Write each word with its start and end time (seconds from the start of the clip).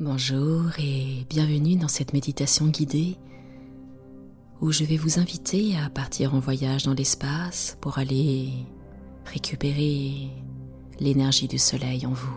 Bonjour 0.00 0.72
et 0.80 1.24
bienvenue 1.30 1.76
dans 1.76 1.86
cette 1.86 2.14
méditation 2.14 2.66
guidée 2.66 3.16
où 4.60 4.72
je 4.72 4.82
vais 4.82 4.96
vous 4.96 5.20
inviter 5.20 5.76
à 5.78 5.88
partir 5.88 6.34
en 6.34 6.40
voyage 6.40 6.82
dans 6.82 6.94
l'espace 6.94 7.78
pour 7.80 7.98
aller 7.98 8.66
récupérer 9.24 10.32
l'énergie 10.98 11.46
du 11.46 11.58
soleil 11.58 12.06
en 12.06 12.12
vous. 12.12 12.36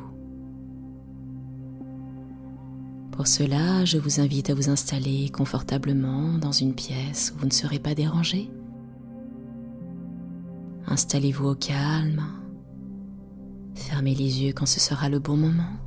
Pour 3.12 3.26
cela, 3.26 3.86
je 3.86 3.98
vous 3.98 4.20
invite 4.20 4.52
à 4.52 4.54
vous 4.54 4.70
installer 4.70 5.30
confortablement 5.30 6.38
dans 6.38 6.52
une 6.52 6.76
pièce 6.76 7.34
où 7.36 7.40
vous 7.40 7.48
ne 7.48 7.52
serez 7.52 7.80
pas 7.80 7.96
dérangé. 7.96 8.52
Installez-vous 10.86 11.48
au 11.48 11.56
calme, 11.56 12.24
fermez 13.74 14.14
les 14.14 14.44
yeux 14.44 14.54
quand 14.54 14.68
ce 14.68 14.80
sera 14.80 15.10
le 15.10 15.18
bon 15.18 15.38
moment 15.38 15.87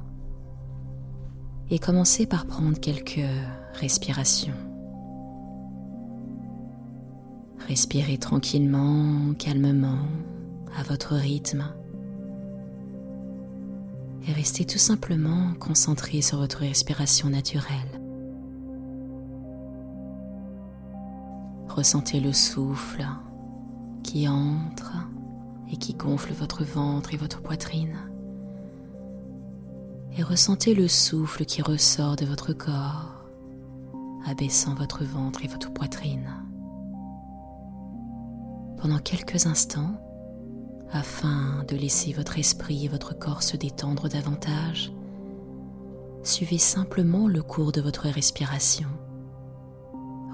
et 1.70 1.78
commencez 1.78 2.26
par 2.26 2.46
prendre 2.46 2.78
quelques 2.78 3.24
respirations. 3.74 4.54
Respirez 7.68 8.18
tranquillement, 8.18 9.32
calmement, 9.38 10.08
à 10.76 10.82
votre 10.82 11.14
rythme. 11.14 11.64
Et 14.26 14.32
restez 14.32 14.64
tout 14.64 14.78
simplement 14.78 15.54
concentré 15.60 16.20
sur 16.20 16.38
votre 16.38 16.58
respiration 16.58 17.30
naturelle. 17.30 18.00
Ressentez 21.68 22.18
le 22.18 22.32
souffle 22.32 23.06
qui 24.02 24.28
entre 24.28 24.96
et 25.72 25.76
qui 25.76 25.94
gonfle 25.94 26.32
votre 26.32 26.64
ventre 26.64 27.14
et 27.14 27.16
votre 27.16 27.40
poitrine 27.40 28.09
et 30.16 30.22
ressentez 30.22 30.74
le 30.74 30.88
souffle 30.88 31.44
qui 31.44 31.62
ressort 31.62 32.16
de 32.16 32.24
votre 32.24 32.52
corps, 32.52 33.24
abaissant 34.26 34.74
votre 34.74 35.04
ventre 35.04 35.44
et 35.44 35.48
votre 35.48 35.72
poitrine. 35.72 36.30
Pendant 38.78 38.98
quelques 38.98 39.46
instants, 39.46 40.00
afin 40.92 41.64
de 41.68 41.76
laisser 41.76 42.12
votre 42.12 42.38
esprit 42.38 42.86
et 42.86 42.88
votre 42.88 43.16
corps 43.16 43.42
se 43.42 43.56
détendre 43.56 44.08
davantage, 44.08 44.92
suivez 46.22 46.58
simplement 46.58 47.28
le 47.28 47.42
cours 47.42 47.72
de 47.72 47.80
votre 47.80 48.08
respiration. 48.08 48.88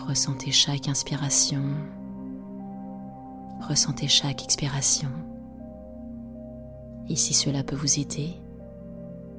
Ressentez 0.06 0.52
chaque 0.52 0.88
inspiration, 0.88 1.62
ressentez 3.68 4.08
chaque 4.08 4.42
expiration. 4.42 5.10
Et 7.08 7.16
si 7.16 7.34
cela 7.34 7.62
peut 7.62 7.76
vous 7.76 8.00
aider, 8.00 8.40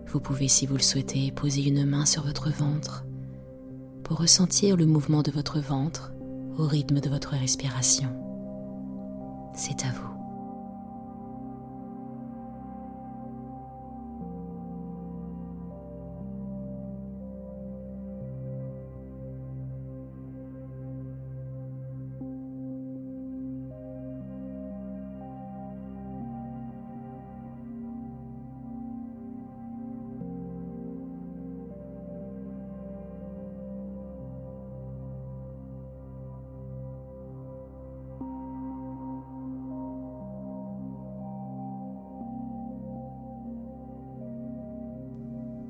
vous 0.08 0.20
pouvez, 0.20 0.48
si 0.48 0.66
vous 0.66 0.76
le 0.76 0.82
souhaitez, 0.82 1.32
poser 1.32 1.68
une 1.68 1.86
main 1.86 2.06
sur 2.06 2.24
votre 2.24 2.50
ventre 2.50 3.06
pour 4.04 4.20
ressentir 4.20 4.78
le 4.78 4.86
mouvement 4.86 5.22
de 5.22 5.32
votre 5.32 5.60
ventre 5.60 6.14
au 6.58 6.66
rythme 6.66 7.00
de 7.00 7.10
votre 7.10 7.32
respiration. 7.32 8.10
C'est 9.54 9.86
à 9.86 9.92
vous. 9.92 10.17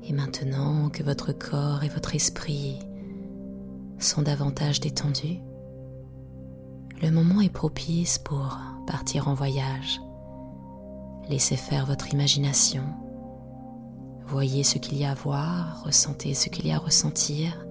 Et 0.08 0.14
maintenant 0.14 0.88
que 0.88 1.02
votre 1.02 1.32
corps 1.32 1.84
et 1.84 1.88
votre 1.90 2.14
esprit 2.14 2.78
sont 3.98 4.22
davantage 4.22 4.80
détendus, 4.80 5.40
le 7.02 7.10
moment 7.10 7.42
est 7.42 7.52
propice 7.52 8.16
pour 8.16 8.58
partir 8.86 9.28
en 9.28 9.34
voyage. 9.34 10.00
Laissez 11.28 11.56
faire 11.56 11.84
votre 11.84 12.14
imagination. 12.14 12.84
Voyez 14.26 14.64
ce 14.64 14.78
qu'il 14.78 14.96
y 14.96 15.04
a 15.04 15.10
à 15.10 15.14
voir, 15.14 15.82
ressentez 15.84 16.32
ce 16.32 16.48
qu'il 16.48 16.66
y 16.66 16.72
a 16.72 16.76
à 16.76 16.78
ressentir, 16.78 17.66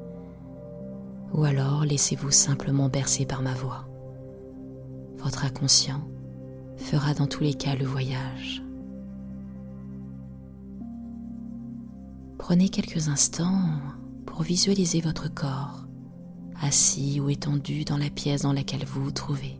ou 1.33 1.43
alors 1.43 1.85
laissez-vous 1.85 2.31
simplement 2.31 2.87
bercer 2.87 3.25
par 3.25 3.41
ma 3.41 3.55
voix. 3.55 3.87
Votre 5.17 5.45
inconscient 5.45 6.07
fera 6.75 7.15
dans 7.15 7.27
tous 7.27 7.41
les 7.41 7.55
cas 7.55 7.75
le 7.75 7.85
voyage. 7.85 8.61
Prenez 12.37 12.69
quelques 12.69 13.09
instants 13.09 13.81
pour 14.25 14.41
visualiser 14.43 15.01
votre 15.01 15.33
corps, 15.33 15.85
assis 16.61 17.19
ou 17.19 17.29
étendu 17.29 17.83
dans 17.83 17.97
la 17.97 18.09
pièce 18.09 18.43
dans 18.43 18.53
laquelle 18.53 18.85
vous 18.85 19.03
vous 19.03 19.11
trouvez. 19.11 19.59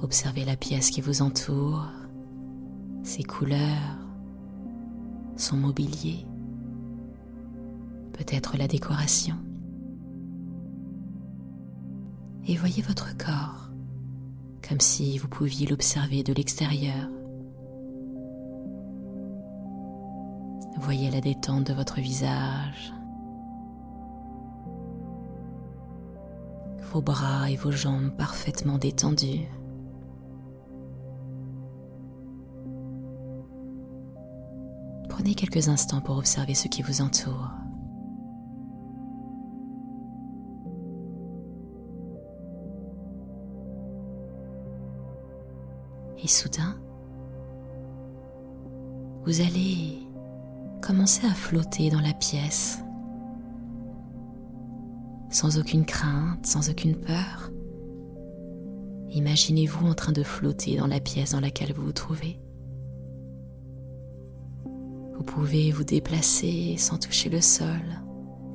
Observez 0.00 0.44
la 0.44 0.56
pièce 0.56 0.90
qui 0.90 1.00
vous 1.00 1.22
entoure, 1.22 1.86
ses 3.02 3.22
couleurs, 3.22 3.98
son 5.36 5.56
mobilier, 5.56 6.26
peut-être 8.12 8.56
la 8.56 8.68
décoration. 8.68 9.36
Et 12.46 12.56
voyez 12.56 12.82
votre 12.82 13.16
corps 13.16 13.62
comme 14.66 14.80
si 14.80 15.18
vous 15.18 15.28
pouviez 15.28 15.66
l'observer 15.66 16.22
de 16.22 16.32
l'extérieur. 16.32 17.08
Voyez 20.82 21.12
la 21.12 21.20
détente 21.20 21.64
de 21.68 21.72
votre 21.72 22.00
visage, 22.00 22.92
vos 26.92 27.00
bras 27.00 27.48
et 27.48 27.56
vos 27.56 27.70
jambes 27.70 28.10
parfaitement 28.10 28.78
détendus. 28.78 29.46
Prenez 35.08 35.36
quelques 35.36 35.68
instants 35.68 36.00
pour 36.00 36.18
observer 36.18 36.54
ce 36.54 36.66
qui 36.66 36.82
vous 36.82 37.00
entoure. 37.00 37.52
Et 46.24 46.26
soudain, 46.26 46.76
vous 49.24 49.40
allez 49.40 50.01
commencez 50.82 51.26
à 51.26 51.32
flotter 51.32 51.88
dans 51.90 52.00
la 52.00 52.12
pièce, 52.12 52.80
sans 55.30 55.56
aucune 55.56 55.86
crainte, 55.86 56.44
sans 56.44 56.68
aucune 56.68 56.96
peur. 56.96 57.50
Imaginez-vous 59.10 59.86
en 59.86 59.94
train 59.94 60.12
de 60.12 60.24
flotter 60.24 60.76
dans 60.76 60.88
la 60.88 61.00
pièce 61.00 61.32
dans 61.32 61.40
laquelle 61.40 61.72
vous 61.72 61.84
vous 61.84 61.92
trouvez. 61.92 62.40
Vous 65.14 65.22
pouvez 65.22 65.70
vous 65.70 65.84
déplacer 65.84 66.74
sans 66.78 66.98
toucher 66.98 67.30
le 67.30 67.40
sol, 67.40 67.82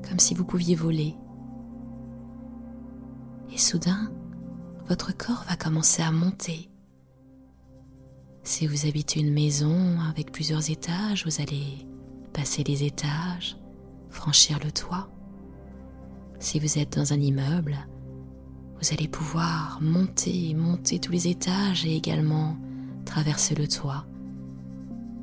comme 0.07 0.19
si 0.19 0.33
vous 0.35 0.45
pouviez 0.45 0.75
voler. 0.75 1.15
Et 3.53 3.57
soudain, 3.57 4.11
votre 4.87 5.15
corps 5.15 5.45
va 5.47 5.55
commencer 5.55 6.03
à 6.03 6.11
monter. 6.11 6.69
Si 8.43 8.67
vous 8.67 8.85
habitez 8.85 9.21
une 9.21 9.33
maison 9.33 9.99
avec 10.09 10.31
plusieurs 10.31 10.69
étages, 10.69 11.25
vous 11.25 11.41
allez 11.41 11.87
passer 12.37 12.63
les 12.63 12.83
étages, 12.83 13.57
franchir 14.11 14.59
le 14.63 14.71
toit. 14.71 15.09
Si 16.37 16.59
vous 16.59 16.77
êtes 16.77 16.95
dans 16.95 17.11
un 17.11 17.19
immeuble, 17.19 17.75
vous 18.79 18.93
allez 18.93 19.07
pouvoir 19.07 19.79
monter, 19.81 20.53
monter 20.53 20.99
tous 20.99 21.11
les 21.11 21.27
étages 21.27 21.83
et 21.83 21.95
également 21.95 22.55
traverser 23.05 23.55
le 23.55 23.67
toit 23.67 24.05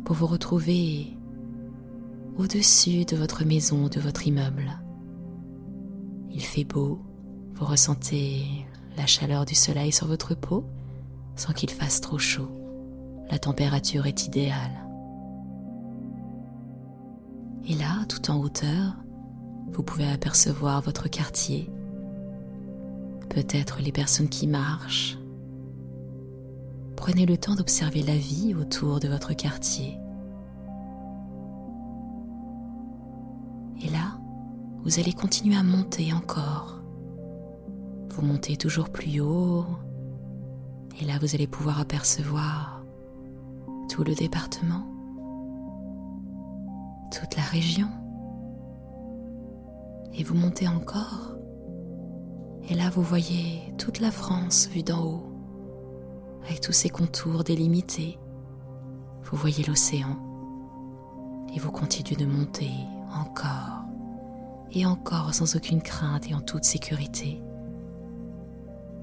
pour 0.04 0.16
vous 0.16 0.26
retrouver 0.26 1.16
au-dessus 2.36 3.04
de 3.04 3.14
votre 3.16 3.44
maison, 3.44 3.86
de 3.86 4.00
votre 4.00 4.26
immeuble. 4.26 4.72
Il 6.32 6.42
fait 6.42 6.64
beau, 6.64 7.00
vous 7.54 7.64
ressentez 7.64 8.66
la 8.96 9.06
chaleur 9.06 9.44
du 9.44 9.54
soleil 9.54 9.92
sur 9.92 10.08
votre 10.08 10.34
peau 10.34 10.64
sans 11.36 11.52
qu'il 11.52 11.70
fasse 11.70 12.00
trop 12.00 12.18
chaud. 12.18 12.50
La 13.30 13.38
température 13.38 14.06
est 14.06 14.26
idéale. 14.26 14.83
Et 17.66 17.74
là, 17.74 18.04
tout 18.08 18.30
en 18.30 18.38
hauteur, 18.38 18.96
vous 19.72 19.82
pouvez 19.82 20.08
apercevoir 20.08 20.80
votre 20.82 21.08
quartier, 21.08 21.70
peut-être 23.30 23.80
les 23.80 23.92
personnes 23.92 24.28
qui 24.28 24.46
marchent. 24.46 25.18
Prenez 26.96 27.26
le 27.26 27.36
temps 27.36 27.54
d'observer 27.54 28.02
la 28.02 28.16
vie 28.16 28.54
autour 28.54 29.00
de 29.00 29.08
votre 29.08 29.34
quartier. 29.34 29.98
vous 34.84 35.00
allez 35.00 35.14
continuer 35.14 35.56
à 35.56 35.62
monter 35.62 36.12
encore. 36.12 36.78
Vous 38.10 38.22
montez 38.22 38.56
toujours 38.56 38.90
plus 38.90 39.18
haut 39.18 39.64
et 41.00 41.06
là 41.06 41.14
vous 41.20 41.34
allez 41.34 41.46
pouvoir 41.46 41.80
apercevoir 41.80 42.84
tout 43.88 44.04
le 44.04 44.14
département, 44.14 44.86
toute 47.14 47.36
la 47.36 47.42
région. 47.42 47.88
Et 50.14 50.24
vous 50.24 50.34
montez 50.34 50.68
encore 50.68 51.36
et 52.68 52.74
là 52.74 52.88
vous 52.90 53.02
voyez 53.02 53.74
toute 53.78 54.00
la 54.00 54.10
France 54.10 54.68
vue 54.68 54.82
d'en 54.82 55.04
haut 55.04 55.26
avec 56.44 56.60
tous 56.60 56.72
ses 56.72 56.88
contours 56.88 57.44
délimités. 57.44 58.18
Vous 59.22 59.36
voyez 59.36 59.64
l'océan 59.64 60.18
et 61.54 61.58
vous 61.58 61.70
continuez 61.70 62.16
de 62.16 62.26
monter 62.26 62.70
encore 63.14 63.84
et 64.72 64.86
encore 64.86 65.34
sans 65.34 65.56
aucune 65.56 65.82
crainte 65.82 66.30
et 66.30 66.34
en 66.34 66.40
toute 66.40 66.64
sécurité. 66.64 67.40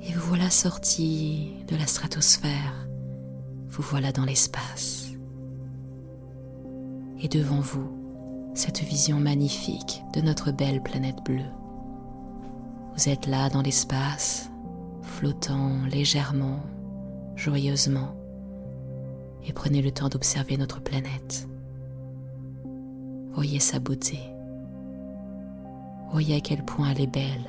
Et 0.02 0.14
vous 0.14 0.28
voilà 0.28 0.50
sorti 0.50 1.64
de 1.68 1.76
la 1.76 1.86
stratosphère, 1.86 2.88
vous 3.68 3.84
voilà 3.84 4.12
dans 4.12 4.26
l'espace. 4.26 5.12
Et 7.24 7.28
devant 7.28 7.60
vous, 7.60 8.01
cette 8.54 8.82
vision 8.82 9.20
magnifique 9.20 10.04
de 10.14 10.22
notre 10.22 10.52
belle 10.52 10.82
planète 10.82 11.24
bleue. 11.24 11.52
Vous 12.94 13.10
êtes 13.10 13.26
là 13.26 13.50
dans 13.50 13.62
l'espace, 13.62 14.52
flottant 15.02 15.72
légèrement, 15.90 16.60
joyeusement, 17.36 18.16
et 19.44 19.54
prenez 19.54 19.82
le 19.82 19.92
temps 19.92 20.10
d'observer 20.10 20.58
notre 20.58 20.82
planète. 20.82 21.48
Voyez 23.34 23.60
sa 23.60 23.80
beauté. 23.80 24.20
Voyez 26.12 26.36
à 26.36 26.42
quel 26.42 26.64
point 26.66 26.90
elle 26.92 27.02
est 27.02 27.08
belle. 27.08 27.48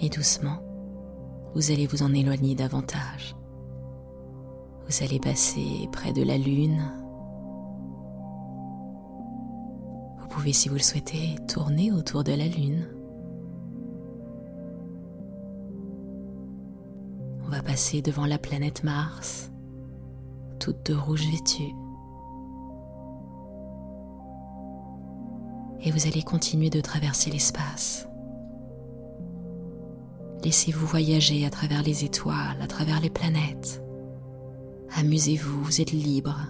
Et 0.00 0.08
doucement, 0.10 0.58
vous 1.54 1.70
allez 1.70 1.86
vous 1.86 2.02
en 2.02 2.12
éloigner 2.12 2.54
davantage. 2.54 3.34
Vous 4.88 5.04
allez 5.04 5.18
passer 5.18 5.88
près 5.92 6.12
de 6.12 6.22
la 6.22 6.38
Lune. 6.38 6.82
Vous 10.20 10.28
pouvez, 10.28 10.52
si 10.52 10.68
vous 10.68 10.76
le 10.76 10.80
souhaitez, 10.80 11.36
tourner 11.48 11.92
autour 11.92 12.24
de 12.24 12.32
la 12.32 12.46
Lune. 12.46 12.88
On 17.44 17.48
va 17.48 17.62
passer 17.62 18.02
devant 18.02 18.26
la 18.26 18.38
planète 18.38 18.84
Mars, 18.84 19.50
toute 20.58 20.90
de 20.90 20.94
rouge 20.94 21.26
vêtue. 21.30 21.74
et 25.86 25.92
vous 25.92 26.08
allez 26.08 26.22
continuer 26.22 26.68
de 26.68 26.80
traverser 26.80 27.30
l'espace. 27.30 28.08
Laissez-vous 30.42 30.84
voyager 30.84 31.46
à 31.46 31.50
travers 31.50 31.84
les 31.84 32.04
étoiles, 32.04 32.60
à 32.60 32.66
travers 32.66 33.00
les 33.00 33.08
planètes. 33.08 33.85
Amusez-vous, 34.98 35.62
vous 35.62 35.80
êtes 35.82 35.92
libre, 35.92 36.40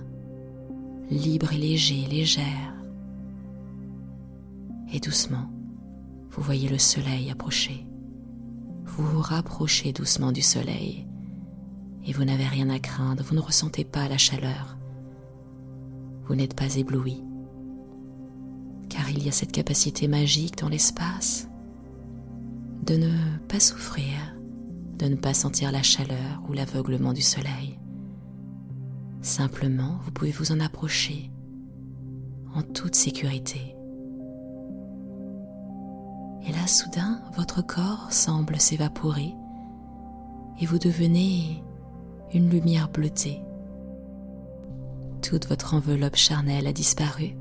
libre 1.11 1.53
et 1.53 1.59
léger, 1.59 2.07
légère. 2.07 2.75
Et 4.93 5.01
doucement, 5.01 5.51
vous 6.31 6.43
voyez 6.43 6.69
le 6.69 6.79
soleil 6.79 7.29
approcher. 7.29 7.85
Vous 8.85 9.05
vous 9.05 9.21
rapprochez 9.21 9.93
doucement 9.93 10.31
du 10.31 10.43
soleil 10.43 11.09
et 12.07 12.13
vous 12.13 12.25
n'avez 12.25 12.47
rien 12.47 12.71
à 12.71 12.79
craindre, 12.79 13.25
vous 13.25 13.35
ne 13.35 13.41
ressentez 13.41 13.85
pas 13.85 14.09
la 14.09 14.17
chaleur. 14.17 14.79
Vous 16.25 16.37
n'êtes 16.37 16.55
pas 16.55 16.77
ébloui 16.77 17.25
car 18.89 19.11
il 19.11 19.25
y 19.25 19.29
a 19.29 19.33
cette 19.33 19.51
capacité 19.51 20.07
magique 20.07 20.59
dans 20.59 20.69
l'espace 20.69 21.49
de 22.85 22.97
ne 22.97 23.11
pas 23.49 23.59
souffrir, 23.59 24.37
de 24.99 25.07
ne 25.07 25.17
pas 25.17 25.35
sentir 25.35 25.73
la 25.73 25.83
chaleur 25.83 26.43
ou 26.49 26.53
l'aveuglement 26.53 27.13
du 27.13 27.23
soleil. 27.23 27.77
Simplement, 29.27 29.99
vous 30.05 30.13
pouvez 30.13 30.31
vous 30.31 30.53
en 30.53 30.61
approcher 30.61 31.33
en 32.55 32.63
toute 32.63 32.95
sécurité. 32.95 33.75
Et 36.47 36.53
là, 36.53 36.65
soudain, 36.69 37.21
votre 37.35 37.61
corps 37.61 38.13
semble 38.13 38.61
s'évaporer 38.61 39.35
et 40.61 40.67
vous 40.67 40.79
devenez 40.79 41.61
une 42.35 42.49
lumière 42.49 42.89
bleutée. 42.89 43.43
Toute 45.23 45.49
votre 45.49 45.75
enveloppe 45.75 46.15
charnelle 46.15 46.69
a 46.69 46.73
disparu 46.73 47.37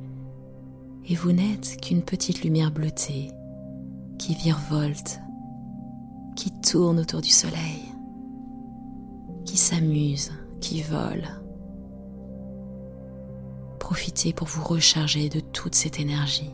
et 1.08 1.14
vous 1.14 1.34
n'êtes 1.34 1.80
qu'une 1.84 2.02
petite 2.02 2.42
lumière 2.44 2.72
bleutée 2.72 3.30
qui 4.18 4.34
virevolte, 4.34 5.22
qui 6.36 6.52
tourne 6.62 7.00
autour 7.00 7.22
du 7.22 7.30
soleil, 7.30 7.86
qui 9.46 9.56
s'amuse, 9.56 10.32
qui 10.60 10.82
vole. 10.82 11.45
Profitez 13.86 14.34
pour 14.34 14.48
vous 14.48 14.64
recharger 14.64 15.30
de 15.30 15.40
toute 15.40 15.76
cette 15.76 16.00
énergie. 16.00 16.50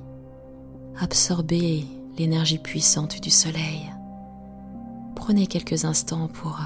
Absorbez 1.00 1.86
l'énergie 2.18 2.58
puissante 2.58 3.22
du 3.22 3.30
soleil. 3.30 3.90
Prenez 5.16 5.48
quelques 5.48 5.86
instants 5.86 6.28
pour 6.28 6.60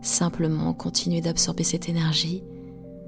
simplement 0.00 0.72
continuer 0.74 1.20
d'absorber 1.20 1.64
cette 1.64 1.88
énergie 1.88 2.44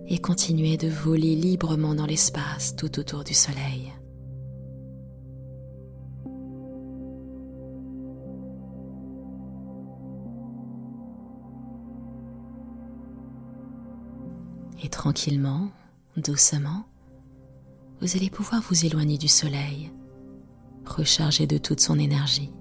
et 0.08 0.18
continuez 0.18 0.76
de 0.76 0.88
voler 0.88 1.36
librement 1.36 1.94
dans 1.94 2.04
l'espace 2.04 2.74
tout 2.74 2.98
autour 2.98 3.22
du 3.22 3.32
Soleil. 3.32 3.92
Et 14.82 14.88
tranquillement, 14.88 15.68
doucement, 16.20 16.84
vous 18.00 18.16
allez 18.16 18.28
pouvoir 18.28 18.62
vous 18.68 18.84
éloigner 18.84 19.16
du 19.16 19.28
Soleil, 19.28 19.90
recharger 20.84 21.46
de 21.46 21.58
toute 21.58 21.80
son 21.80 21.98
énergie. 21.98 22.52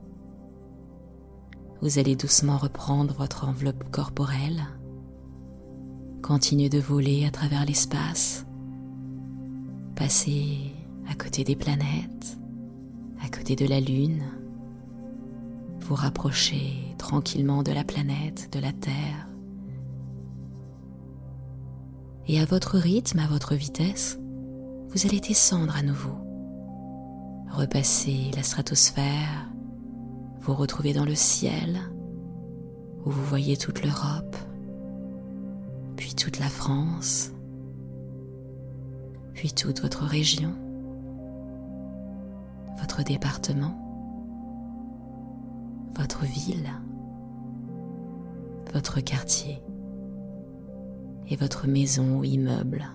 Vous 1.82 2.00
allez 2.00 2.16
doucement 2.16 2.58
reprendre 2.58 3.14
votre 3.16 3.48
enveloppe 3.48 3.90
corporelle 3.92 4.62
Continuez 6.22 6.70
de 6.70 6.80
voler 6.80 7.26
à 7.26 7.32
travers 7.32 7.66
l'espace. 7.66 8.46
Passez 9.96 10.72
à 11.10 11.16
côté 11.16 11.44
des 11.44 11.56
planètes, 11.56 12.38
à 13.24 13.28
côté 13.28 13.56
de 13.56 13.66
la 13.66 13.80
Lune. 13.80 14.24
Vous 15.80 15.96
rapprochez 15.96 16.96
tranquillement 17.00 17.64
de 17.64 17.72
la 17.72 17.84
planète, 17.84 18.50
de 18.54 18.60
la 18.60 18.72
Terre. 18.72 19.31
Et 22.32 22.40
à 22.40 22.46
votre 22.46 22.78
rythme, 22.78 23.20
à 23.20 23.28
votre 23.28 23.56
vitesse, 23.56 24.18
vous 24.88 25.06
allez 25.06 25.20
descendre 25.20 25.76
à 25.76 25.82
nouveau. 25.82 26.16
Repasser 27.52 28.32
la 28.38 28.42
stratosphère, 28.42 29.50
vous 30.40 30.54
retrouvez 30.54 30.94
dans 30.94 31.04
le 31.04 31.14
ciel, 31.14 31.78
où 33.06 33.10
vous 33.12 33.26
voyez 33.26 33.58
toute 33.58 33.84
l'Europe, 33.84 34.38
puis 35.98 36.16
toute 36.16 36.40
la 36.40 36.48
France, 36.48 37.34
puis 39.34 39.52
toute 39.52 39.82
votre 39.82 40.06
région, 40.06 40.54
votre 42.80 43.04
département, 43.04 43.76
votre 45.98 46.24
ville, 46.24 46.72
votre 48.72 49.02
quartier 49.02 49.62
et 51.32 51.36
votre 51.36 51.66
maison 51.66 52.20
ou 52.20 52.24
immeuble. 52.24 52.86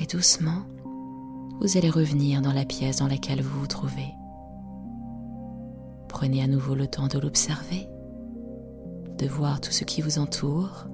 Et 0.00 0.06
doucement, 0.06 0.64
vous 1.60 1.76
allez 1.76 1.90
revenir 1.90 2.42
dans 2.42 2.52
la 2.52 2.64
pièce 2.64 2.96
dans 2.98 3.06
laquelle 3.06 3.42
vous 3.42 3.60
vous 3.60 3.66
trouvez. 3.66 4.14
Prenez 6.08 6.42
à 6.42 6.48
nouveau 6.48 6.74
le 6.74 6.88
temps 6.88 7.06
de 7.06 7.18
l'observer, 7.18 7.88
de 9.18 9.26
voir 9.28 9.60
tout 9.60 9.72
ce 9.72 9.84
qui 9.84 10.00
vous 10.00 10.18
entoure 10.18 10.88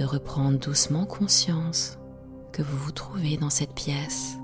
de 0.00 0.04
reprendre 0.06 0.58
doucement 0.58 1.04
conscience 1.04 1.98
que 2.52 2.62
vous 2.62 2.76
vous 2.78 2.92
trouvez 2.92 3.36
dans 3.36 3.50
cette 3.50 3.74
pièce. 3.74 4.38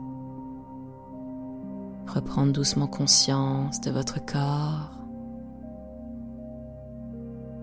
Reprendre 2.07 2.53
doucement 2.53 2.87
conscience 2.87 3.81
de 3.81 3.91
votre 3.91 4.23
corps, 4.25 4.91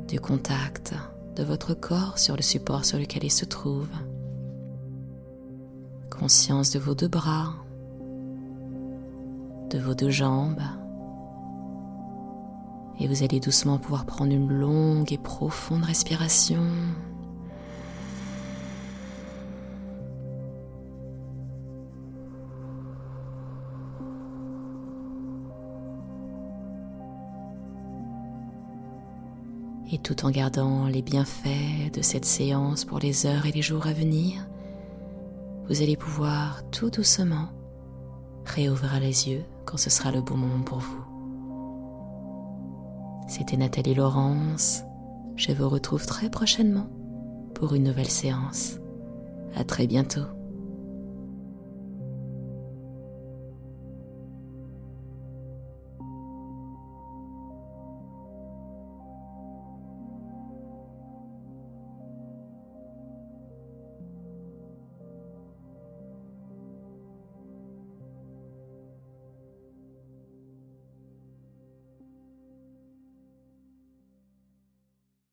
du 0.08 0.20
contact 0.20 0.96
de 1.36 1.44
votre 1.44 1.74
corps 1.74 2.20
sur 2.20 2.36
le 2.36 2.42
support 2.42 2.86
sur 2.86 2.98
lequel 2.98 3.24
il 3.24 3.32
se 3.32 3.46
trouve. 3.46 3.90
Conscience 6.10 6.72
de 6.72 6.80
vos 6.80 6.96
deux 6.96 7.08
bras, 7.08 7.54
de 9.70 9.80
vos 9.80 9.96
deux 9.96 10.12
jambes. 10.12 10.62
Et 13.00 13.08
vous 13.08 13.24
allez 13.24 13.40
doucement 13.40 13.80
pouvoir 13.80 14.06
prendre 14.06 14.32
une 14.32 14.50
longue 14.50 15.12
et 15.12 15.18
profonde 15.18 15.84
respiration 15.84 16.62
Et 29.93 30.00
tout 30.00 30.25
en 30.25 30.31
gardant 30.31 30.88
les 30.88 31.03
bienfaits 31.03 31.93
de 31.93 32.01
cette 32.01 32.25
séance 32.25 32.83
pour 32.83 32.97
les 32.97 33.27
heures 33.27 33.45
et 33.45 33.51
les 33.51 33.62
jours 33.62 33.85
à 33.85 33.93
venir, 33.93 34.47
vous 35.69 35.83
allez 35.83 35.95
pouvoir 35.95 36.67
tout 36.71 36.89
doucement 36.89 37.50
réouvrir 38.43 39.00
les 39.00 39.29
yeux 39.29 39.43
quand 39.65 39.77
ce 39.77 39.91
sera 39.91 40.12
le 40.12 40.21
bon 40.21 40.35
moment 40.35 40.63
pour 40.63 40.79
vous. 40.79 41.03
C'était 43.27 43.55
Nathalie 43.55 43.93
Laurence. 43.93 44.81
Je 45.35 45.51
vous 45.51 45.69
retrouve 45.69 46.07
très 46.07 46.31
prochainement 46.31 46.88
pour 47.53 47.75
une 47.75 47.83
nouvelle 47.83 48.09
séance. 48.09 48.79
À 49.55 49.63
très 49.63 49.85
bientôt. 49.85 50.25